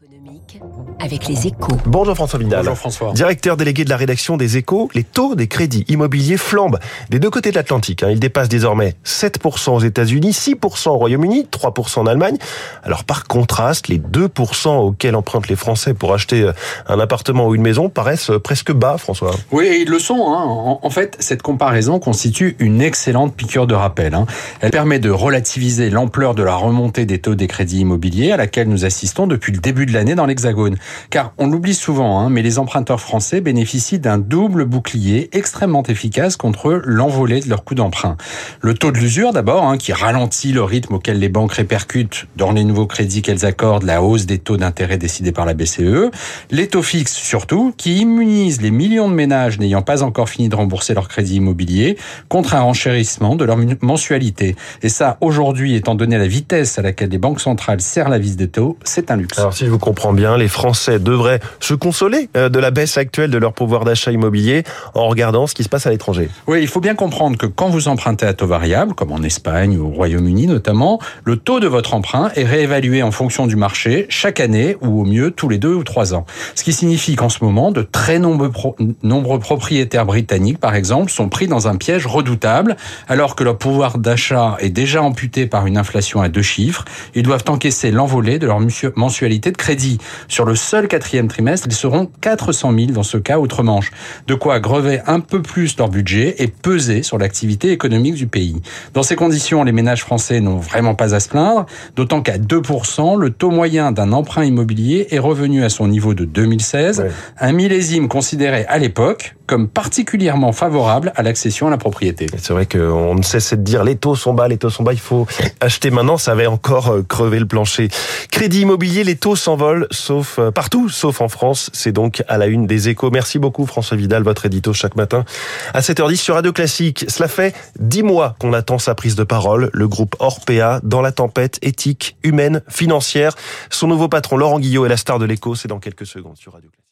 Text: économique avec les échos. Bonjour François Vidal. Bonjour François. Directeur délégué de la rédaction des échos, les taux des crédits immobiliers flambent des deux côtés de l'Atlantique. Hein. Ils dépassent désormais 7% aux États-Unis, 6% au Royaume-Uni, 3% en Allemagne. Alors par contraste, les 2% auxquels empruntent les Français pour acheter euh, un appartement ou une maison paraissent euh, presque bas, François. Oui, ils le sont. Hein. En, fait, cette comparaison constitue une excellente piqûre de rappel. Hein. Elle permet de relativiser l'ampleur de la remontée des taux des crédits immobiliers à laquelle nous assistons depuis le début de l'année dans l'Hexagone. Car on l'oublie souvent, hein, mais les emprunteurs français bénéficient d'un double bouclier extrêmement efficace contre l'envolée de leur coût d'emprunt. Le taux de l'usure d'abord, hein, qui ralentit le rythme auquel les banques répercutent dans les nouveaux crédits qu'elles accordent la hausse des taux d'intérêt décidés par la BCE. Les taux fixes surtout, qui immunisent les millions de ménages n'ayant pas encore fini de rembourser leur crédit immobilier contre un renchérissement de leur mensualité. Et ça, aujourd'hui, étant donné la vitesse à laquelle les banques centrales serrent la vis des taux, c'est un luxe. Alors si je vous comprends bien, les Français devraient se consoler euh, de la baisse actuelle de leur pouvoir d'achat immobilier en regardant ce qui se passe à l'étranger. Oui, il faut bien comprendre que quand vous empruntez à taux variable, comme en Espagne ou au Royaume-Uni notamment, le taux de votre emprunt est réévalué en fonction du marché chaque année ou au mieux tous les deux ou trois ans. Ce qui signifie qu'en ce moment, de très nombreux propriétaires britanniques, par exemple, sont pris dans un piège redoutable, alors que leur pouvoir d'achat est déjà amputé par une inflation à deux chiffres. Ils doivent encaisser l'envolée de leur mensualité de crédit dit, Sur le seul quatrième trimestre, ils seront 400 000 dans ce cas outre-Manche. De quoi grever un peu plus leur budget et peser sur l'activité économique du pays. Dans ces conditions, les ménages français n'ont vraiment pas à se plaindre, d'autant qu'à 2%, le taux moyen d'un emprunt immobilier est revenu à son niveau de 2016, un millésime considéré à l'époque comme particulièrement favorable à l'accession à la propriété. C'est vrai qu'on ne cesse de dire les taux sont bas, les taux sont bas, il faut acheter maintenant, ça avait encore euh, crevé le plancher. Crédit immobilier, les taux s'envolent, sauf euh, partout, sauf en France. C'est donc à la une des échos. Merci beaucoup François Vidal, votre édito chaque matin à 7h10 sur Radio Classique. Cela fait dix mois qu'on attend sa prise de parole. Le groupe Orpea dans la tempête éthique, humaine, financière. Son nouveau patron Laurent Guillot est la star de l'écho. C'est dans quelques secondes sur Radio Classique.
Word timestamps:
économique 0.00 0.60
avec 1.00 1.26
les 1.26 1.48
échos. 1.48 1.76
Bonjour 1.84 2.14
François 2.14 2.38
Vidal. 2.38 2.60
Bonjour 2.60 2.76
François. 2.76 3.12
Directeur 3.14 3.56
délégué 3.56 3.84
de 3.84 3.90
la 3.90 3.96
rédaction 3.96 4.36
des 4.36 4.56
échos, 4.56 4.88
les 4.94 5.02
taux 5.02 5.34
des 5.34 5.48
crédits 5.48 5.84
immobiliers 5.88 6.36
flambent 6.36 6.78
des 7.10 7.18
deux 7.18 7.30
côtés 7.30 7.50
de 7.50 7.56
l'Atlantique. 7.56 8.04
Hein. 8.04 8.10
Ils 8.10 8.20
dépassent 8.20 8.48
désormais 8.48 8.94
7% 9.04 9.70
aux 9.70 9.80
États-Unis, 9.80 10.30
6% 10.30 10.90
au 10.90 10.98
Royaume-Uni, 10.98 11.48
3% 11.50 11.98
en 11.98 12.06
Allemagne. 12.06 12.36
Alors 12.84 13.02
par 13.02 13.24
contraste, 13.24 13.88
les 13.88 13.98
2% 13.98 14.68
auxquels 14.68 15.16
empruntent 15.16 15.48
les 15.48 15.56
Français 15.56 15.94
pour 15.94 16.14
acheter 16.14 16.42
euh, 16.42 16.52
un 16.86 17.00
appartement 17.00 17.48
ou 17.48 17.56
une 17.56 17.62
maison 17.62 17.88
paraissent 17.88 18.30
euh, 18.30 18.38
presque 18.38 18.70
bas, 18.70 18.98
François. 18.98 19.32
Oui, 19.50 19.80
ils 19.82 19.90
le 19.90 19.98
sont. 19.98 20.32
Hein. 20.32 20.78
En, 20.80 20.90
fait, 20.90 21.16
cette 21.18 21.42
comparaison 21.42 21.98
constitue 21.98 22.54
une 22.60 22.82
excellente 22.82 23.34
piqûre 23.34 23.66
de 23.66 23.74
rappel. 23.74 24.14
Hein. 24.14 24.26
Elle 24.60 24.70
permet 24.70 25.00
de 25.00 25.10
relativiser 25.10 25.90
l'ampleur 25.90 26.36
de 26.36 26.44
la 26.44 26.54
remontée 26.54 27.04
des 27.04 27.18
taux 27.18 27.34
des 27.34 27.48
crédits 27.48 27.80
immobiliers 27.80 28.30
à 28.30 28.36
laquelle 28.36 28.68
nous 28.68 28.84
assistons 28.84 29.26
depuis 29.26 29.52
le 29.52 29.58
début 29.58 29.87
de 29.88 29.94
l'année 29.94 30.14
dans 30.14 30.26
l'Hexagone. 30.26 30.76
Car 31.10 31.32
on 31.38 31.48
l'oublie 31.48 31.74
souvent, 31.74 32.20
hein, 32.20 32.30
mais 32.30 32.42
les 32.42 32.58
emprunteurs 32.58 33.00
français 33.00 33.40
bénéficient 33.40 33.98
d'un 33.98 34.18
double 34.18 34.64
bouclier 34.64 35.28
extrêmement 35.32 35.82
efficace 35.82 36.36
contre 36.36 36.80
l'envolée 36.84 37.40
de 37.40 37.48
leur 37.48 37.64
coût 37.64 37.74
d'emprunt. 37.74 38.16
Le 38.60 38.74
taux 38.74 38.92
de 38.92 38.98
l'usure 38.98 39.32
d'abord, 39.32 39.64
hein, 39.64 39.76
qui 39.76 39.92
ralentit 39.92 40.52
le 40.52 40.62
rythme 40.62 40.94
auquel 40.94 41.18
les 41.18 41.28
banques 41.28 41.52
répercutent 41.52 42.26
dans 42.36 42.52
les 42.52 42.64
nouveaux 42.64 42.86
crédits 42.86 43.22
qu'elles 43.22 43.44
accordent 43.44 43.84
la 43.84 44.02
hausse 44.02 44.26
des 44.26 44.38
taux 44.38 44.56
d'intérêt 44.56 44.98
décidés 44.98 45.32
par 45.32 45.46
la 45.46 45.54
BCE. 45.54 46.10
Les 46.50 46.68
taux 46.68 46.82
fixes 46.82 47.14
surtout, 47.14 47.72
qui 47.76 47.98
immunisent 47.98 48.60
les 48.60 48.70
millions 48.70 49.08
de 49.08 49.14
ménages 49.14 49.58
n'ayant 49.58 49.82
pas 49.82 50.02
encore 50.02 50.28
fini 50.28 50.48
de 50.48 50.56
rembourser 50.56 50.94
leur 50.94 51.08
crédit 51.08 51.36
immobilier 51.36 51.96
contre 52.28 52.54
un 52.54 52.60
renchérissement 52.60 53.36
de 53.36 53.44
leur 53.44 53.56
mensualité. 53.82 54.56
Et 54.82 54.88
ça, 54.88 55.18
aujourd'hui, 55.20 55.74
étant 55.74 55.94
donné 55.94 56.18
la 56.18 56.26
vitesse 56.26 56.78
à 56.78 56.82
laquelle 56.82 57.10
les 57.10 57.18
banques 57.18 57.40
centrales 57.40 57.80
serrent 57.80 58.08
la 58.08 58.18
vis 58.18 58.36
des 58.36 58.48
taux, 58.48 58.76
c'est 58.84 59.10
un 59.10 59.16
luxe. 59.16 59.38
Alors 59.38 59.54
si 59.54 59.66
je 59.66 59.70
vous 59.78 59.84
comprends 59.84 60.12
bien, 60.12 60.36
les 60.36 60.48
Français 60.48 60.98
devraient 60.98 61.38
se 61.60 61.72
consoler 61.72 62.28
euh, 62.36 62.48
de 62.48 62.58
la 62.58 62.72
baisse 62.72 62.98
actuelle 62.98 63.30
de 63.30 63.38
leur 63.38 63.52
pouvoir 63.52 63.84
d'achat 63.84 64.10
immobilier 64.10 64.64
en 64.94 65.06
regardant 65.06 65.46
ce 65.46 65.54
qui 65.54 65.62
se 65.62 65.68
passe 65.68 65.86
à 65.86 65.90
l'étranger. 65.90 66.30
Oui, 66.48 66.58
il 66.62 66.66
faut 66.66 66.80
bien 66.80 66.96
comprendre 66.96 67.38
que 67.38 67.46
quand 67.46 67.68
vous 67.68 67.86
empruntez 67.86 68.26
à 68.26 68.34
taux 68.34 68.48
variable, 68.48 68.94
comme 68.94 69.12
en 69.12 69.22
Espagne 69.22 69.78
ou 69.78 69.86
au 69.86 69.90
Royaume-Uni 69.90 70.48
notamment, 70.48 70.98
le 71.22 71.36
taux 71.36 71.60
de 71.60 71.68
votre 71.68 71.94
emprunt 71.94 72.32
est 72.34 72.42
réévalué 72.42 73.04
en 73.04 73.12
fonction 73.12 73.46
du 73.46 73.54
marché 73.54 74.06
chaque 74.08 74.40
année 74.40 74.76
ou 74.80 75.00
au 75.00 75.04
mieux 75.04 75.30
tous 75.30 75.48
les 75.48 75.58
deux 75.58 75.74
ou 75.74 75.84
trois 75.84 76.12
ans. 76.12 76.26
Ce 76.56 76.64
qui 76.64 76.72
signifie 76.72 77.14
qu'en 77.14 77.28
ce 77.28 77.44
moment, 77.44 77.70
de 77.70 77.82
très 77.82 78.18
nombreux 78.18 79.38
propriétaires 79.38 80.06
britanniques, 80.06 80.58
par 80.58 80.74
exemple, 80.74 81.12
sont 81.12 81.28
pris 81.28 81.46
dans 81.46 81.68
un 81.68 81.76
piège 81.76 82.04
redoutable, 82.04 82.76
alors 83.06 83.36
que 83.36 83.44
leur 83.44 83.58
pouvoir 83.58 83.98
d'achat 83.98 84.56
est 84.58 84.70
déjà 84.70 85.04
amputé 85.04 85.46
par 85.46 85.66
une 85.66 85.78
inflation 85.78 86.20
à 86.20 86.28
deux 86.28 86.42
chiffres. 86.42 86.84
Ils 87.14 87.22
doivent 87.22 87.44
encaisser 87.46 87.92
l'envolée 87.92 88.40
de 88.40 88.46
leur 88.48 88.58
mensualité 88.96 89.52
de 89.52 89.56
crédit 89.56 89.67
dit, 89.76 89.98
Sur 90.28 90.44
le 90.44 90.54
seul 90.54 90.88
quatrième 90.88 91.28
trimestre, 91.28 91.66
ils 91.68 91.74
seront 91.74 92.10
400 92.20 92.72
000 92.76 92.86
dans 92.92 93.02
ce 93.02 93.18
cas 93.18 93.38
outre-Manche. 93.38 93.90
De 94.26 94.34
quoi 94.34 94.60
grever 94.60 95.00
un 95.06 95.20
peu 95.20 95.42
plus 95.42 95.76
leur 95.78 95.88
budget 95.88 96.36
et 96.38 96.48
peser 96.48 97.02
sur 97.02 97.18
l'activité 97.18 97.72
économique 97.72 98.14
du 98.14 98.26
pays. 98.26 98.60
Dans 98.94 99.02
ces 99.02 99.16
conditions, 99.16 99.64
les 99.64 99.72
ménages 99.72 100.02
français 100.02 100.40
n'ont 100.40 100.58
vraiment 100.58 100.94
pas 100.94 101.14
à 101.14 101.20
se 101.20 101.28
plaindre, 101.28 101.66
d'autant 101.96 102.22
qu'à 102.22 102.38
2%, 102.38 103.18
le 103.18 103.30
taux 103.30 103.50
moyen 103.50 103.92
d'un 103.92 104.12
emprunt 104.12 104.44
immobilier 104.44 105.08
est 105.10 105.18
revenu 105.18 105.64
à 105.64 105.68
son 105.68 105.88
niveau 105.88 106.14
de 106.14 106.24
2016, 106.24 107.06
un 107.38 107.52
millésime 107.52 108.08
considéré 108.08 108.64
à 108.66 108.78
l'époque 108.78 109.34
comme 109.48 109.66
particulièrement 109.66 110.52
favorable 110.52 111.12
à 111.16 111.22
l'accession 111.22 111.66
à 111.66 111.70
la 111.70 111.78
propriété. 111.78 112.26
C'est 112.36 112.52
vrai 112.52 112.66
qu'on 112.66 113.14
ne 113.14 113.22
cesse 113.22 113.54
de 113.54 113.62
dire 113.62 113.82
les 113.82 113.96
taux 113.96 114.14
sont 114.14 114.34
bas, 114.34 114.46
les 114.46 114.58
taux 114.58 114.70
sont 114.70 114.84
bas, 114.84 114.92
il 114.92 115.00
faut 115.00 115.26
acheter 115.60 115.90
maintenant, 115.90 116.18
ça 116.18 116.32
avait 116.32 116.46
encore 116.46 116.90
euh, 116.90 117.02
crevé 117.02 117.40
le 117.40 117.46
plancher. 117.46 117.88
Crédit 118.30 118.60
immobilier, 118.60 119.04
les 119.04 119.16
taux 119.16 119.36
s'envolent, 119.36 119.88
sauf 119.90 120.38
euh, 120.38 120.50
partout, 120.50 120.90
sauf 120.90 121.22
en 121.22 121.28
France. 121.28 121.70
C'est 121.72 121.92
donc 121.92 122.22
à 122.28 122.36
la 122.36 122.46
une 122.46 122.66
des 122.66 122.90
échos. 122.90 123.10
Merci 123.10 123.38
beaucoup 123.38 123.64
François 123.64 123.96
Vidal, 123.96 124.22
votre 124.22 124.44
édito 124.44 124.72
chaque 124.72 124.96
matin 124.96 125.24
à 125.72 125.80
7h10 125.80 126.16
sur 126.16 126.34
Radio 126.34 126.52
Classique. 126.52 127.06
Cela 127.08 127.26
fait 127.26 127.56
dix 127.80 128.02
mois 128.02 128.36
qu'on 128.38 128.52
attend 128.52 128.78
sa 128.78 128.94
prise 128.94 129.16
de 129.16 129.24
parole. 129.24 129.70
Le 129.72 129.88
groupe 129.88 130.14
Orpea 130.18 130.80
dans 130.82 131.00
la 131.00 131.10
tempête 131.12 131.58
éthique, 131.62 132.16
humaine, 132.22 132.62
financière. 132.68 133.34
Son 133.70 133.86
nouveau 133.86 134.08
patron 134.08 134.36
Laurent 134.36 134.60
Guillot 134.60 134.84
est 134.84 134.90
la 134.90 134.98
star 134.98 135.18
de 135.18 135.24
l'écho. 135.24 135.54
C'est 135.54 135.68
dans 135.68 135.80
quelques 135.80 136.06
secondes 136.06 136.36
sur 136.36 136.52
Radio 136.52 136.68
Classique. 136.68 136.87